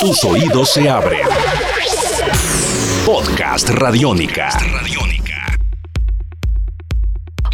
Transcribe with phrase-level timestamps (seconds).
[0.00, 1.26] Tus oídos se abren.
[3.04, 4.48] Podcast Radiónica.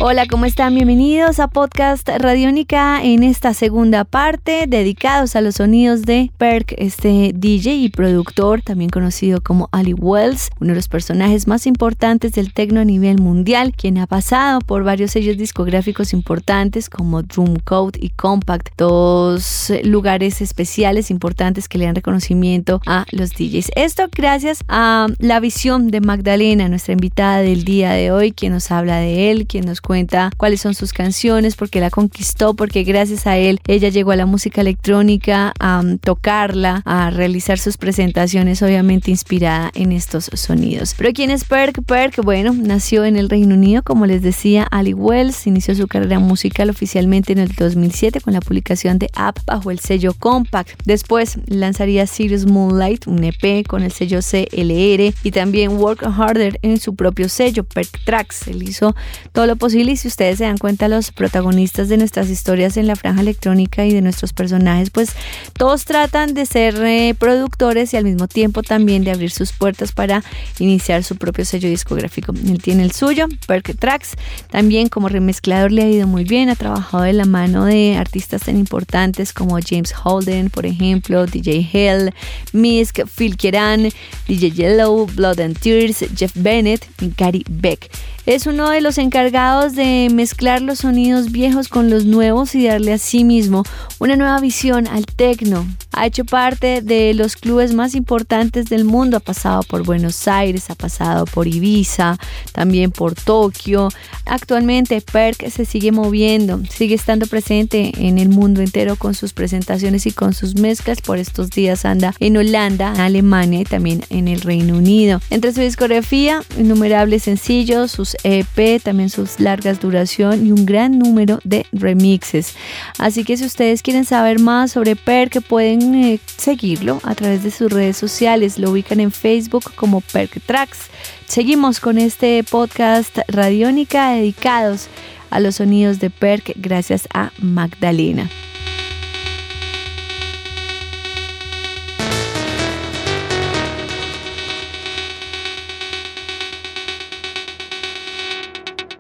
[0.07, 0.75] Hola, ¿cómo están?
[0.75, 7.33] Bienvenidos a Podcast Radiónica en esta segunda parte dedicados a los sonidos de Perk, este
[7.35, 12.53] DJ y productor, también conocido como Ali Wells, uno de los personajes más importantes del
[12.53, 17.99] tecno a nivel mundial, quien ha pasado por varios sellos discográficos importantes como Drum Code
[17.99, 23.71] y Compact, dos lugares especiales importantes que le dan reconocimiento a los DJs.
[23.75, 28.71] Esto gracias a la visión de Magdalena, nuestra invitada del día de hoy, quien nos
[28.71, 29.94] habla de él, quien nos cuenta
[30.37, 34.27] cuáles son sus canciones, porque la conquistó, porque gracias a él ella llegó a la
[34.27, 40.95] música electrónica, a um, tocarla, a realizar sus presentaciones, obviamente inspirada en estos sonidos.
[40.97, 41.85] Pero ¿quién es Perk?
[41.85, 46.19] Perk, bueno, nació en el Reino Unido, como les decía, Ali Wells, inició su carrera
[46.19, 50.71] musical oficialmente en el 2007 con la publicación de App bajo el sello Compact.
[50.85, 56.81] Después lanzaría Sirius Moonlight, un EP con el sello CLR y también Work Harder en
[56.81, 58.49] su propio sello, Perk Tracks.
[58.49, 58.95] Él hizo
[59.33, 62.87] todo lo posible y si ustedes se dan cuenta, los protagonistas de nuestras historias en
[62.87, 65.11] la franja electrónica y de nuestros personajes, pues
[65.55, 69.93] todos tratan de ser eh, productores y al mismo tiempo también de abrir sus puertas
[69.93, 70.23] para
[70.59, 72.33] iniciar su propio sello discográfico.
[72.33, 74.13] Él tiene el suyo, Perk Tracks.
[74.51, 78.43] También como remezclador le ha ido muy bien, ha trabajado de la mano de artistas
[78.43, 82.15] tan importantes como James Holden, por ejemplo, DJ Hell,
[82.53, 83.89] Misk, Phil Keran,
[84.29, 87.91] DJ Yellow, Blood and Tears, Jeff Bennett y Gary Beck.
[88.27, 92.95] Es uno de los encargados de mezclar los sonidos viejos con los nuevos y darle
[92.95, 93.65] a sí mismo
[93.99, 95.67] una nueva visión al tecno.
[95.93, 100.71] Ha hecho parte de los clubes más importantes del mundo, ha pasado por Buenos Aires,
[100.71, 102.19] ha pasado por Ibiza,
[102.53, 103.91] también por Tokio.
[104.25, 110.07] Actualmente Perk se sigue moviendo, sigue estando presente en el mundo entero con sus presentaciones
[110.07, 111.03] y con sus mezclas.
[111.03, 115.21] Por estos días anda en Holanda, Alemania y también en el Reino Unido.
[115.29, 121.41] Entre su discografía, innumerables sencillos, sus EP, también sus largas duración y un gran número
[121.45, 122.55] de remixes.
[122.99, 127.51] Así que si ustedes quieren saber más sobre Perk, pueden eh, seguirlo a través de
[127.51, 128.59] sus redes sociales.
[128.59, 130.91] Lo ubican en Facebook como Perk Tracks.
[131.27, 134.89] Seguimos con este podcast Radiónica dedicados
[135.31, 138.31] a los sonidos de Perk gracias a Magdalena.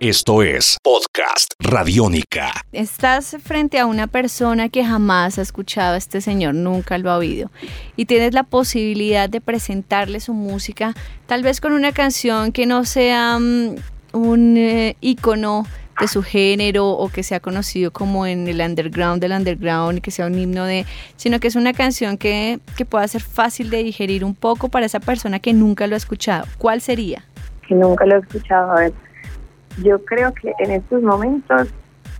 [0.07, 2.53] Esto es Podcast Radiónica.
[2.73, 7.17] Estás frente a una persona que jamás ha escuchado a este señor, nunca lo ha
[7.17, 7.51] oído,
[7.97, 10.93] y tienes la posibilidad de presentarle su música,
[11.25, 13.77] tal vez con una canción que no sea mm,
[14.13, 15.67] un eh, icono
[15.99, 20.11] de su género o que sea conocido como en el underground del underground y que
[20.11, 20.85] sea un himno de,
[21.17, 24.85] sino que es una canción que, que pueda ser fácil de digerir un poco para
[24.85, 26.45] esa persona que nunca lo ha escuchado.
[26.59, 27.25] ¿Cuál sería?
[27.67, 28.73] Que nunca lo ha escuchado.
[28.73, 28.93] A ver,
[29.83, 31.69] yo creo que en estos momentos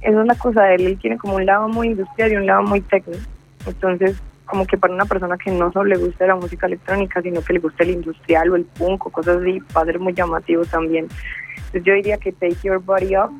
[0.01, 2.47] eso es la cosa de él, él tiene como un lado muy industrial y un
[2.47, 3.23] lado muy técnico.
[3.67, 7.41] Entonces, como que para una persona que no solo le gusta la música electrónica, sino
[7.41, 10.65] que le gusta el industrial o el punk o cosas así, va ser muy llamativo
[10.67, 11.09] también.
[11.57, 13.33] Entonces yo diría que Take Your Body Up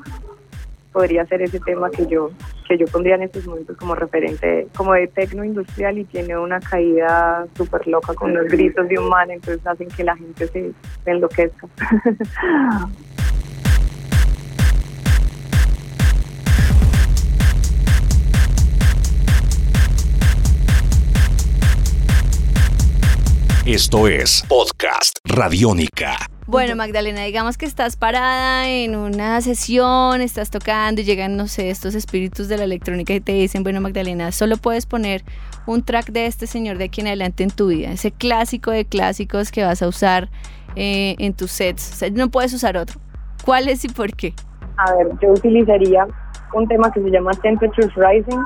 [0.91, 2.31] podría ser ese tema que yo
[2.67, 6.59] que yo pondría en estos momentos como referente como de tecno industrial y tiene una
[6.59, 10.73] caída súper loca con los gritos de un man, entonces hacen que la gente se
[11.05, 11.67] enloquezca.
[23.65, 26.17] Esto es Podcast Radiónica.
[26.45, 31.71] Bueno, Magdalena, digamos que estás parada en una sesión, estás tocando y llegan, no sé,
[31.71, 35.23] estos espíritus de la electrónica y te dicen, bueno, Magdalena, solo puedes poner
[35.65, 38.85] un track de este señor de aquí en adelante en tu vida, ese clásico de
[38.85, 40.29] clásicos que vas a usar
[40.75, 41.91] eh, en tus sets.
[41.91, 42.99] O sea, no puedes usar otro.
[43.43, 44.35] ¿Cuál es y por qué?
[44.77, 46.05] A ver, yo utilizaría
[46.53, 48.43] un tema que se llama Temperatures Rising,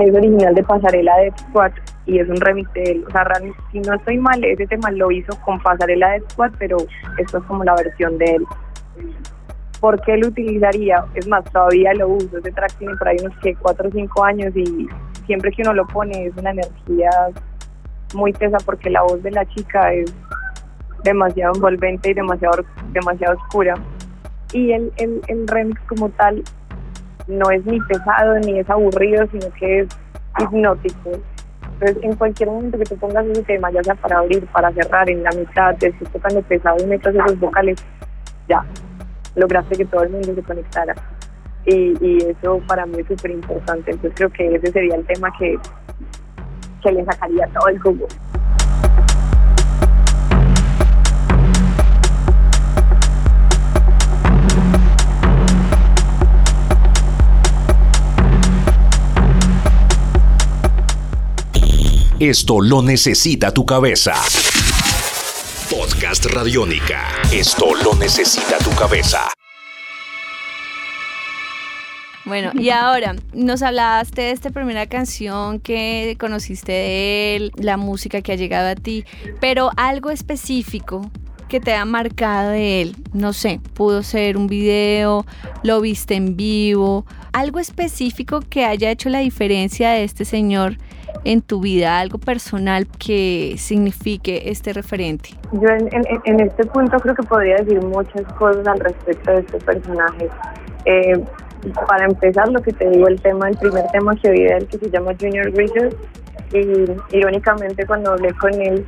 [0.00, 1.70] es original de Pasarela de Squad
[2.06, 3.04] y es un remix de él.
[3.06, 3.24] O sea,
[3.72, 6.78] si no estoy mal, ese tema lo hizo con Pasarela de Squad, pero
[7.18, 8.44] esto es como la versión de él.
[9.80, 11.04] ¿Por qué lo utilizaría?
[11.14, 12.38] Es más, todavía lo uso.
[12.38, 14.88] Ese track tiene por ahí unos que 4 o 5 años y
[15.26, 17.10] siempre que uno lo pone es una energía
[18.14, 20.14] muy tesa porque la voz de la chica es
[21.02, 23.74] demasiado envolvente y demasiado, demasiado oscura.
[24.52, 26.42] Y el, el, el remix como tal
[27.26, 29.88] no es ni pesado ni es aburrido, sino que es
[30.38, 31.10] hipnótico.
[31.78, 35.10] Entonces, en cualquier momento que te pongas ese tema, ya sea para abrir, para cerrar,
[35.10, 37.84] en la mitad, te estés tocando pesado y metas esos vocales,
[38.48, 38.64] ya,
[39.34, 40.94] lograste que todo el mundo se conectara.
[41.66, 43.90] Y, y eso para mí es súper importante.
[43.90, 45.58] Entonces, creo que ese sería el tema que,
[46.82, 48.06] que le sacaría todo el jugo.
[62.28, 64.14] Esto lo necesita tu cabeza.
[65.70, 67.06] Podcast Radiónica.
[67.32, 69.28] Esto lo necesita tu cabeza.
[72.24, 78.20] Bueno, y ahora nos hablaste de esta primera canción que conociste de él, la música
[78.22, 79.04] que ha llegado a ti,
[79.40, 81.08] pero algo específico
[81.48, 85.24] que te ha marcado de él, no sé, pudo ser un video,
[85.62, 90.76] lo viste en vivo, algo específico que haya hecho la diferencia de este señor
[91.24, 95.30] en tu vida, algo personal que signifique este referente?
[95.52, 95.88] Yo en,
[96.24, 100.28] en, este punto creo que podría decir muchas cosas al respecto de este personaje.
[100.84, 101.24] Eh,
[101.88, 104.66] para empezar, lo que te digo, el tema, el primer tema que oí de él,
[104.68, 105.96] que se llama Junior Bridges,
[106.52, 108.86] y irónicamente cuando hablé con él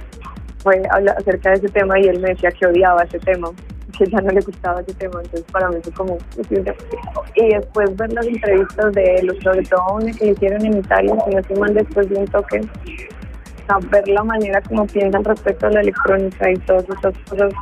[0.62, 0.82] fue
[1.16, 3.50] acerca de ese tema y él me decía que odiaba ese tema,
[3.96, 6.18] que ya no le gustaba ese tema, entonces para mí fue como...
[7.34, 9.62] Y después ver las entrevistas de él, sobre
[10.12, 12.60] que hicieron en Italia, si no mal, después de un toque,
[13.90, 17.52] ver la manera como piensan respecto a la electrónica y todas esas cosas,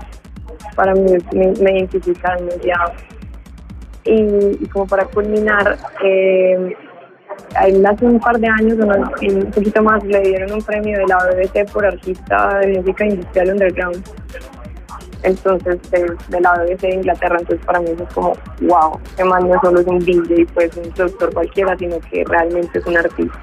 [0.75, 2.52] para mí me, me identifican, me
[4.06, 6.76] y, como para culminar, eh,
[7.56, 11.70] hace un par de años, un poquito más, le dieron un premio de la BBC
[11.73, 14.05] por artista de música industrial underground.
[15.23, 19.61] Entonces, de, la BBC de Inglaterra, entonces para mí es como, wow, que más no
[19.61, 23.41] solo es un DJ, pues un productor cualquiera, sino que realmente es un artista.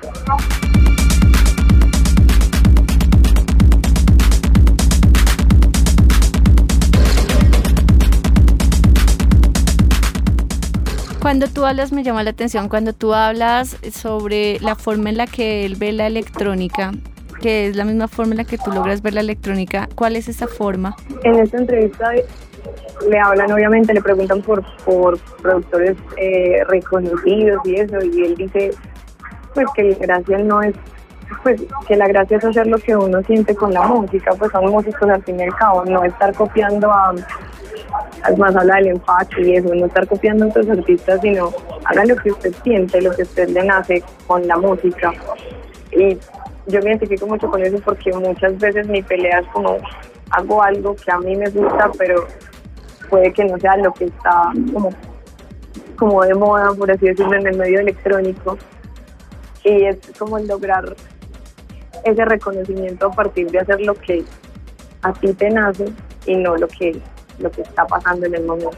[11.33, 15.25] Cuando tú hablas, me llama la atención, cuando tú hablas sobre la forma en la
[15.25, 16.91] que él ve la electrónica,
[17.41, 20.27] que es la misma forma en la que tú logras ver la electrónica, ¿cuál es
[20.27, 20.95] esa forma?
[21.23, 22.11] En esta entrevista
[23.09, 28.69] le hablan, obviamente, le preguntan por, por productores eh, reconocidos y eso, y él dice,
[29.55, 30.75] pues que la gracia no es,
[31.41, 34.69] pues que la gracia es hacer lo que uno siente con la música, pues son
[34.69, 37.13] músicos al fin y al cabo, no estar copiando a
[38.37, 41.51] más habla del empaque y eso, no estar copiando a otros artistas, sino
[41.85, 45.11] haga lo que usted siente, lo que usted le nace con la música.
[45.91, 46.17] Y
[46.67, 49.77] yo me identifico mucho con eso porque muchas veces mi pelea es como
[50.31, 52.25] hago algo que a mí me gusta, pero
[53.09, 54.89] puede que no sea lo que está como,
[55.97, 58.57] como de moda, por así decirlo, en el medio electrónico.
[59.63, 60.95] Y es como lograr
[62.03, 64.23] ese reconocimiento a partir de hacer lo que
[65.01, 65.85] a ti te nace
[66.25, 66.99] y no lo que
[67.39, 68.77] lo que está pasando en el momento.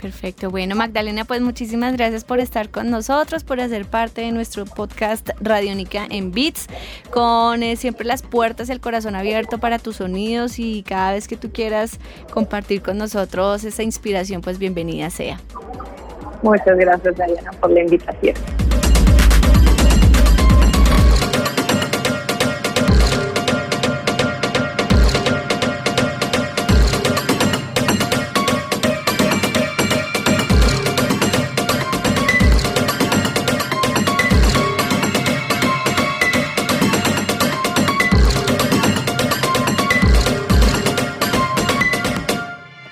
[0.00, 0.50] Perfecto.
[0.50, 5.30] Bueno, Magdalena, pues muchísimas gracias por estar con nosotros, por hacer parte de nuestro podcast
[5.40, 6.66] Radiónica en Beats,
[7.10, 11.36] con eh, siempre las puertas el corazón abierto para tus sonidos y cada vez que
[11.36, 11.98] tú quieras
[12.30, 15.40] compartir con nosotros esa inspiración, pues bienvenida sea.
[16.42, 18.65] Muchas gracias, Diana, por la invitación.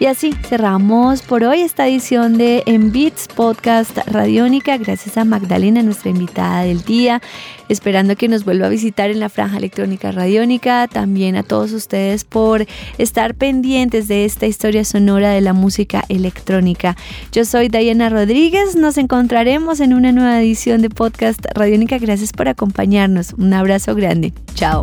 [0.05, 4.77] Y así cerramos por hoy esta edición de En Beats Podcast Radiónica.
[4.77, 7.23] Gracias a Magdalena, nuestra invitada del día.
[7.71, 10.89] Esperando que nos vuelva a visitar en la franja electrónica radiónica.
[10.89, 12.67] También a todos ustedes por
[12.99, 16.99] estar pendientes de esta historia sonora de la música electrónica.
[17.33, 18.77] Yo soy Diana Rodríguez.
[18.77, 21.97] Nos encontraremos en una nueva edición de Podcast Radiónica.
[21.97, 23.33] Gracias por acompañarnos.
[23.39, 24.35] Un abrazo grande.
[24.55, 24.83] Chao.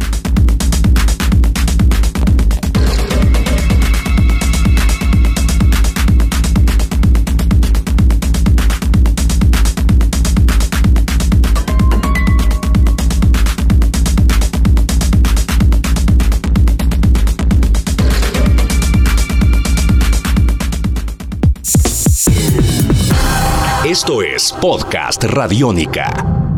[24.62, 26.51] Podcast Radiónica.